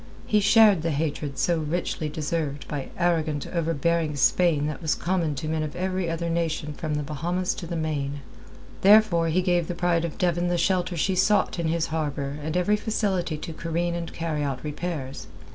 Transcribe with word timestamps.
He 0.25 0.39
shared 0.39 0.81
the 0.81 0.89
hatred 0.89 1.37
so 1.37 1.59
richly 1.59 2.09
deserved 2.09 2.67
by 2.67 2.89
arrogant, 2.97 3.45
overbearing 3.45 4.15
Spain 4.15 4.65
that 4.65 4.81
was 4.81 4.95
common 4.95 5.35
to 5.35 5.47
men 5.47 5.61
of 5.61 5.75
every 5.75 6.09
other 6.09 6.27
nation 6.27 6.73
from 6.73 6.95
the 6.95 7.03
Bahamas 7.03 7.53
to 7.53 7.67
the 7.67 7.75
Main. 7.75 8.21
Therefore 8.81 9.27
he 9.27 9.43
gave 9.43 9.67
the 9.67 9.75
Pride 9.75 10.03
of 10.03 10.17
Devon 10.17 10.47
the 10.47 10.57
shelter 10.57 10.97
she 10.97 11.13
sought 11.13 11.59
in 11.59 11.67
his 11.67 11.85
harbour 11.93 12.35
and 12.41 12.57
every 12.57 12.77
facility 12.77 13.37
to 13.37 13.53
careen 13.53 13.93
and 13.93 14.11
carry 14.11 14.41
out 14.41 14.63
repairs. 14.63 15.27